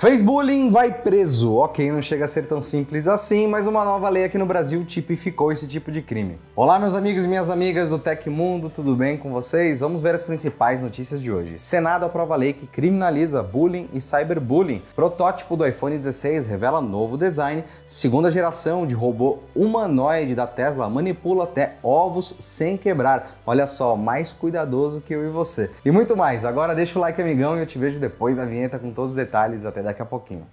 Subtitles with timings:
[0.00, 1.56] Fez bullying, vai preso.
[1.56, 4.84] Ok, não chega a ser tão simples assim, mas uma nova lei aqui no Brasil
[4.84, 6.38] tipificou esse tipo de crime.
[6.54, 9.80] Olá, meus amigos e minhas amigas do Tecmundo, tudo bem com vocês?
[9.80, 11.58] Vamos ver as principais notícias de hoje.
[11.58, 14.80] Senado aprova lei que criminaliza bullying e cyberbullying.
[14.94, 17.64] Protótipo do iPhone 16 revela novo design.
[17.84, 23.40] Segunda geração de robô humanoide da Tesla manipula até ovos sem quebrar.
[23.44, 25.72] Olha só, mais cuidadoso que eu e você.
[25.84, 26.44] E muito mais.
[26.44, 29.16] Agora deixa o like, amigão, e eu te vejo depois da vinheta com todos os
[29.16, 29.66] detalhes.
[29.66, 30.46] Até daqui a pouquinho.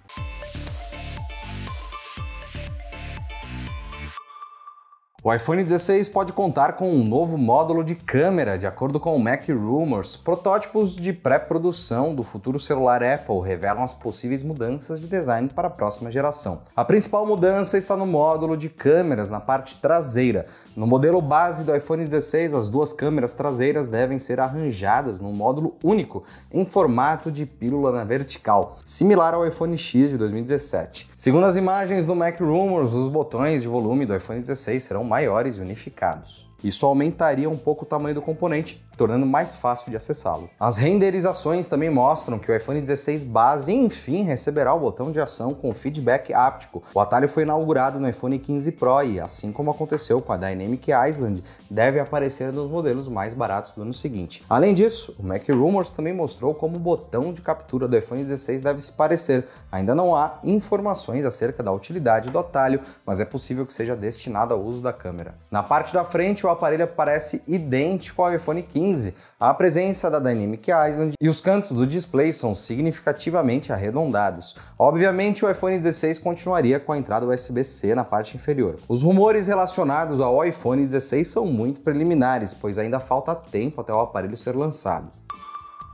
[5.26, 9.18] O iPhone 16 pode contar com um novo módulo de câmera, de acordo com o
[9.18, 10.16] Mac Rumors.
[10.16, 15.70] Protótipos de pré-produção do futuro celular Apple revelam as possíveis mudanças de design para a
[15.70, 16.60] próxima geração.
[16.76, 20.46] A principal mudança está no módulo de câmeras na parte traseira.
[20.76, 25.74] No modelo base do iPhone 16, as duas câmeras traseiras devem ser arranjadas num módulo
[25.82, 26.22] único,
[26.52, 31.10] em formato de pílula na vertical, similar ao iPhone X de 2017.
[31.16, 35.15] Segundo as imagens do Mac Rumors, os botões de volume do iPhone 16 serão mais
[35.16, 36.46] maiores e unificados.
[36.62, 40.48] Isso aumentaria um pouco o tamanho do componente, tornando mais fácil de acessá-lo.
[40.58, 45.54] As renderizações também mostram que o iPhone 16 base enfim receberá o botão de ação
[45.54, 46.82] com feedback áptico.
[46.94, 50.90] O atalho foi inaugurado no iPhone 15 Pro e, assim como aconteceu com a Dynamic
[50.90, 54.42] Island, deve aparecer nos modelos mais baratos do ano seguinte.
[54.48, 58.60] Além disso, o Mac Rumors também mostrou como o botão de captura do iPhone 16
[58.60, 59.46] deve se parecer.
[59.70, 64.54] Ainda não há informações acerca da utilidade do atalho, mas é possível que seja destinado
[64.54, 65.34] ao uso da câmera.
[65.50, 70.20] Na parte da frente, o aparelho parece idêntico ao iPhone 15 15, a presença da
[70.20, 74.54] Dynamic Island e os cantos do display são significativamente arredondados.
[74.78, 78.76] Obviamente, o iPhone 16 continuaria com a entrada USB-C na parte inferior.
[78.88, 83.98] Os rumores relacionados ao iPhone 16 são muito preliminares, pois ainda falta tempo até o
[83.98, 85.10] aparelho ser lançado.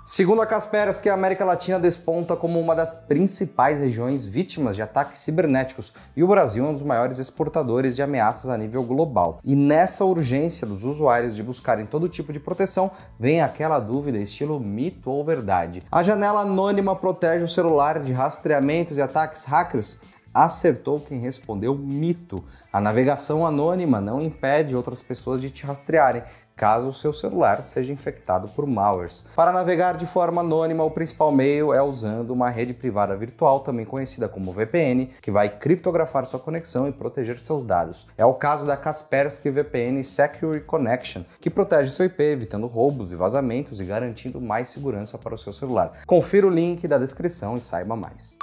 [0.04, 5.20] Segundo a Kaspersky, a América Latina desponta como uma das principais regiões vítimas de ataques
[5.20, 9.38] cibernéticos e o Brasil é um dos maiores exportadores de ameaças a nível global.
[9.44, 14.58] E nessa urgência dos usuários de buscarem todo tipo de proteção, vem aquela dúvida estilo
[14.58, 15.84] mito ou verdade.
[15.90, 20.00] A janela anônima protege o celular de rastreamentos e ataques hackers?
[20.34, 22.42] acertou quem respondeu mito.
[22.72, 26.22] A navegação anônima não impede outras pessoas de te rastrearem,
[26.56, 29.24] caso o seu celular seja infectado por malwares.
[29.34, 33.84] Para navegar de forma anônima, o principal meio é usando uma rede privada virtual, também
[33.84, 38.06] conhecida como VPN, que vai criptografar sua conexão e proteger seus dados.
[38.16, 43.16] É o caso da Kaspersky VPN Secure Connection, que protege seu IP, evitando roubos e
[43.16, 45.92] vazamentos e garantindo mais segurança para o seu celular.
[46.06, 48.36] Confira o link da descrição e saiba mais.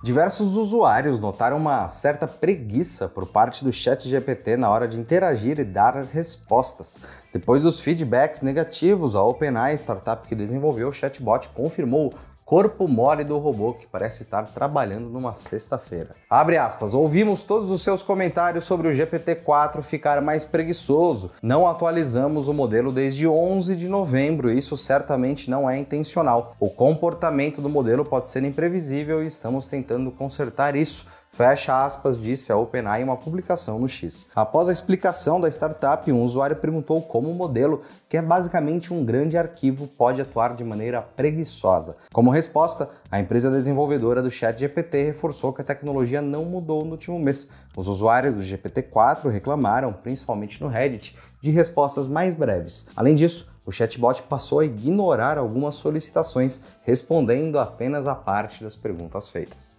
[0.00, 5.58] Diversos usuários notaram uma certa preguiça por parte do chat GPT na hora de interagir
[5.58, 7.00] e dar respostas.
[7.32, 12.14] Depois dos feedbacks negativos, a OpenAI, startup que desenvolveu o chatbot, confirmou
[12.48, 16.16] corpo mole do robô que parece estar trabalhando numa sexta-feira.
[16.30, 21.30] Abre aspas, ouvimos todos os seus comentários sobre o GPT-4 ficar mais preguiçoso.
[21.42, 26.56] Não atualizamos o modelo desde 11 de novembro, isso certamente não é intencional.
[26.58, 31.04] O comportamento do modelo pode ser imprevisível e estamos tentando consertar isso.
[31.32, 34.26] Fecha aspas, disse a OpenAI em uma publicação no X.
[34.34, 39.04] Após a explicação da startup, um usuário perguntou como o modelo, que é basicamente um
[39.04, 41.96] grande arquivo, pode atuar de maneira preguiçosa.
[42.12, 47.18] Como resposta, a empresa desenvolvedora do ChatGPT reforçou que a tecnologia não mudou no último
[47.20, 47.48] mês.
[47.76, 52.88] Os usuários do GPT-4 reclamaram, principalmente no Reddit, de respostas mais breves.
[52.96, 59.28] Além disso, o chatbot passou a ignorar algumas solicitações, respondendo apenas a parte das perguntas
[59.28, 59.78] feitas.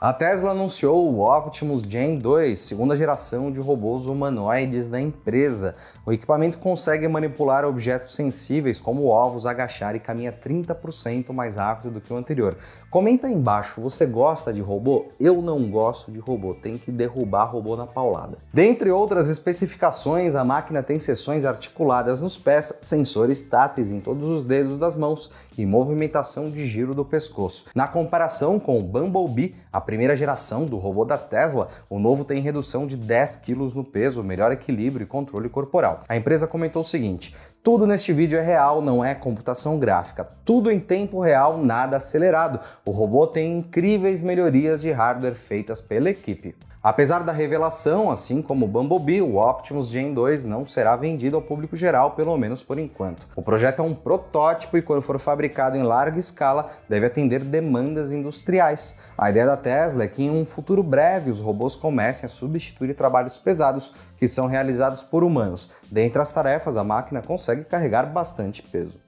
[0.00, 5.76] A Tesla anunciou o Optimus Gen 2, segunda geração de robôs humanoides da empresa.
[6.04, 12.00] O equipamento consegue manipular objetos sensíveis como ovos, agachar e caminha 30% mais rápido do
[12.00, 12.56] que o anterior.
[12.90, 15.06] Comenta aí embaixo, você gosta de robô?
[15.18, 18.36] Eu não gosto de robô, tem que derrubar robô na paulada.
[18.52, 24.44] Dentre outras especificações, a máquina tem seções articuladas nos pés, sensores táteis em todos os
[24.44, 27.66] dedos das mãos e movimentação de giro do pescoço.
[27.74, 32.40] Na comparação com o Bumblebee, a primeira geração do robô da Tesla, o novo tem
[32.40, 36.00] redução de 10 kg no peso, melhor equilíbrio e controle corporal.
[36.08, 37.34] A empresa comentou o seguinte:
[37.64, 40.28] tudo neste vídeo é real, não é computação gráfica.
[40.44, 42.60] Tudo em tempo real, nada acelerado.
[42.84, 46.54] O robô tem incríveis melhorias de hardware feitas pela equipe.
[46.84, 51.40] Apesar da revelação, assim como o Bumblebee, o Optimus Gen 2 não será vendido ao
[51.40, 53.26] público geral, pelo menos por enquanto.
[53.34, 58.12] O projeto é um protótipo e quando for fabricado em larga escala, deve atender demandas
[58.12, 58.98] industriais.
[59.16, 62.92] A ideia da Tesla é que em um futuro breve os robôs comecem a substituir
[62.92, 65.70] trabalhos pesados que são realizados por humanos.
[65.90, 68.98] Dentre as tarefas, a máquina consegue carregar bastante peso.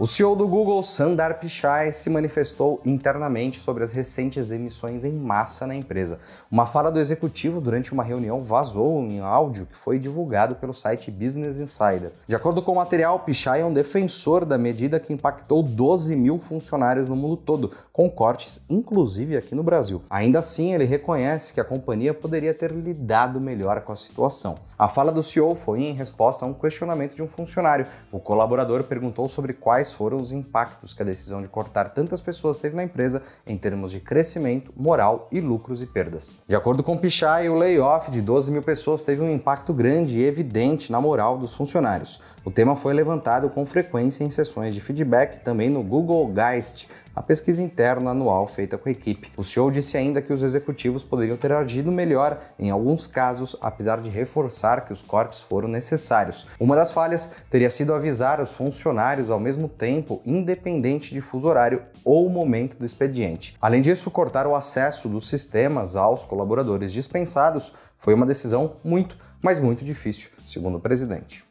[0.00, 5.66] O CEO do Google, Sundar Pichai, se manifestou internamente sobre as recentes demissões em massa
[5.66, 6.20] na empresa.
[6.48, 11.10] Uma fala do executivo durante uma reunião vazou em áudio que foi divulgado pelo site
[11.10, 12.12] Business Insider.
[12.28, 16.38] De acordo com o material, Pichai é um defensor da medida que impactou 12 mil
[16.38, 20.00] funcionários no mundo todo, com cortes inclusive aqui no Brasil.
[20.08, 24.58] Ainda assim, ele reconhece que a companhia poderia ter lidado melhor com a situação.
[24.78, 27.84] A fala do CEO foi em resposta a um questionamento de um funcionário.
[28.12, 32.20] O colaborador perguntou sobre quais quais foram os impactos que a decisão de cortar tantas
[32.20, 36.38] pessoas teve na empresa em termos de crescimento, moral e lucros e perdas.
[36.46, 40.24] De acordo com Pichai, o layoff de 12 mil pessoas teve um impacto grande e
[40.24, 42.20] evidente na moral dos funcionários.
[42.48, 47.20] O tema foi levantado com frequência em sessões de feedback também no Google Geist, a
[47.20, 49.30] pesquisa interna anual feita com a equipe.
[49.36, 54.00] O CEO disse ainda que os executivos poderiam ter agido melhor em alguns casos, apesar
[54.00, 56.46] de reforçar que os cortes foram necessários.
[56.58, 61.82] Uma das falhas teria sido avisar os funcionários ao mesmo tempo, independente de fuso horário
[62.02, 63.58] ou momento do expediente.
[63.60, 69.60] Além disso, cortar o acesso dos sistemas aos colaboradores dispensados foi uma decisão muito, mas
[69.60, 71.47] muito difícil, segundo o presidente.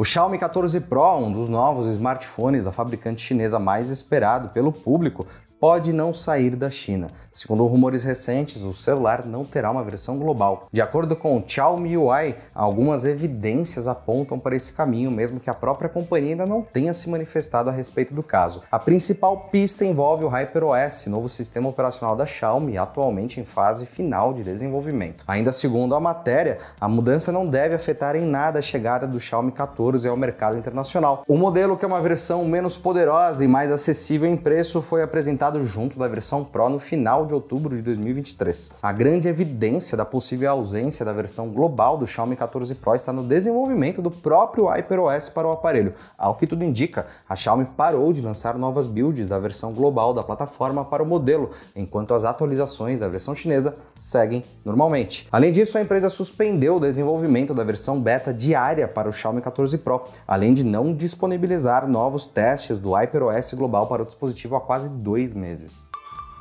[0.00, 5.26] O Xiaomi 14 Pro, um dos novos smartphones da fabricante chinesa mais esperado pelo público,
[5.60, 7.08] pode não sair da China.
[7.32, 10.68] Segundo rumores recentes, o celular não terá uma versão global.
[10.72, 15.54] De acordo com o Xiaomi UI, algumas evidências apontam para esse caminho, mesmo que a
[15.54, 18.62] própria companhia ainda não tenha se manifestado a respeito do caso.
[18.70, 24.32] A principal pista envolve o HyperOS, novo sistema operacional da Xiaomi, atualmente em fase final
[24.32, 25.24] de desenvolvimento.
[25.26, 29.52] Ainda segundo a matéria, a mudança não deve afetar em nada a chegada do Xiaomi
[29.52, 31.24] 14 ao mercado internacional.
[31.26, 35.47] O modelo, que é uma versão menos poderosa e mais acessível em preço, foi apresentado
[35.56, 38.72] junto da versão Pro no final de outubro de 2023.
[38.82, 43.22] A grande evidência da possível ausência da versão global do Xiaomi 14 Pro está no
[43.22, 45.94] desenvolvimento do próprio HyperOS para o aparelho.
[46.16, 50.22] Ao que tudo indica, a Xiaomi parou de lançar novas builds da versão global da
[50.22, 55.26] plataforma para o modelo, enquanto as atualizações da versão chinesa seguem normalmente.
[55.32, 59.78] Além disso, a empresa suspendeu o desenvolvimento da versão beta diária para o Xiaomi 14
[59.78, 64.88] Pro, além de não disponibilizar novos testes do HyperOS global para o dispositivo há quase
[64.88, 65.87] dois meses.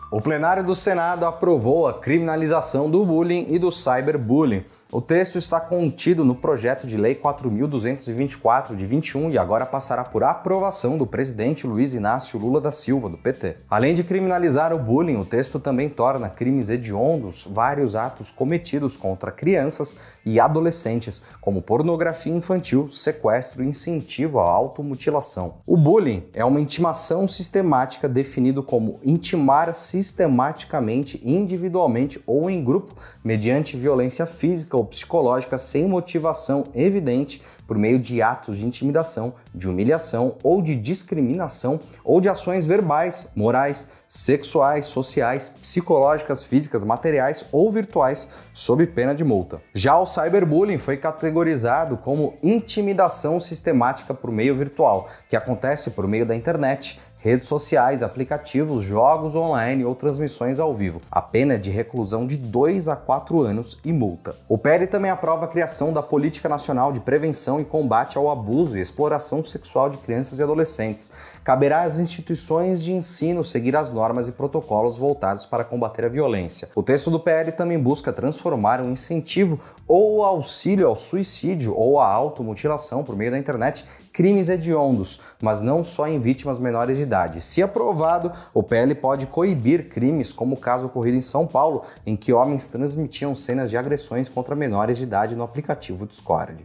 [0.09, 4.63] O plenário do Senado aprovou a criminalização do bullying e do cyberbullying.
[4.89, 10.23] O texto está contido no projeto de lei 4224 de 21 e agora passará por
[10.23, 13.57] aprovação do presidente Luiz Inácio Lula da Silva, do PT.
[13.69, 19.29] Além de criminalizar o bullying, o texto também torna crimes hediondos vários atos cometidos contra
[19.29, 25.55] crianças e adolescentes, como pornografia infantil, sequestro e incentivo à automutilação.
[25.67, 33.75] O bullying é uma intimação sistemática definido como intimar sistematicamente, individualmente ou em grupo, mediante
[33.75, 40.35] violência física ou psicológica sem motivação evidente por meio de atos de intimidação, de humilhação
[40.43, 48.29] ou de discriminação ou de ações verbais, morais, sexuais, sociais, psicológicas, físicas, materiais ou virtuais,
[48.53, 49.59] sob pena de multa.
[49.73, 56.25] Já o cyberbullying foi categorizado como intimidação sistemática por meio virtual, que acontece por meio
[56.25, 61.01] da internet redes sociais, aplicativos, jogos online ou transmissões ao vivo.
[61.11, 64.35] A pena é de reclusão de 2 a 4 anos e multa.
[64.47, 68.77] O PL também aprova a criação da Política Nacional de Prevenção e Combate ao Abuso
[68.77, 71.11] e Exploração Sexual de Crianças e Adolescentes.
[71.43, 76.69] Caberá às instituições de ensino seguir as normas e protocolos voltados para combater a violência.
[76.75, 82.07] O texto do PL também busca transformar um incentivo ou auxílio ao suicídio ou à
[82.07, 83.85] automutilação por meio da internet
[84.17, 87.39] crimes hediondos, mas não só em vítimas menores de idade.
[87.39, 92.15] Se aprovado, o PL pode coibir crimes como o caso ocorrido em São Paulo, em
[92.15, 96.63] que homens transmitiam cenas de agressões contra menores de idade no aplicativo Discord.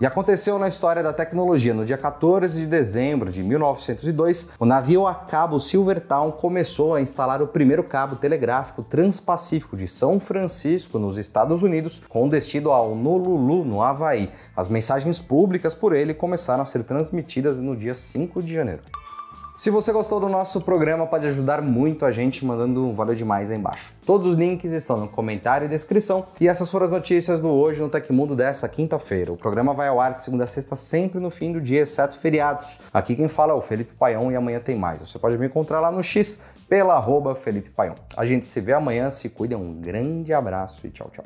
[0.00, 1.74] E aconteceu na história da tecnologia.
[1.74, 7.42] No dia 14 de dezembro de 1902, o navio a cabo Silvertown começou a instalar
[7.42, 13.62] o primeiro cabo telegráfico transpacífico de São Francisco, nos Estados Unidos, com destino ao Honolulu,
[13.62, 14.30] no Havaí.
[14.56, 18.80] As mensagens públicas por ele começaram a ser transmitidas no dia 5 de janeiro.
[19.54, 23.50] Se você gostou do nosso programa, pode ajudar muito a gente mandando um valeu demais
[23.50, 23.94] aí embaixo.
[24.06, 26.24] Todos os links estão no comentário e descrição.
[26.40, 29.32] E essas foram as notícias do Hoje no Tecmundo dessa quinta-feira.
[29.32, 32.18] O programa vai ao ar de segunda a sexta, sempre no fim do dia, exceto
[32.18, 32.78] feriados.
[32.94, 35.00] Aqui quem fala é o Felipe Paião e amanhã tem mais.
[35.00, 37.96] Você pode me encontrar lá no X pela arroba Felipe Paião.
[38.16, 41.24] A gente se vê amanhã, se cuida, um grande abraço e tchau, tchau.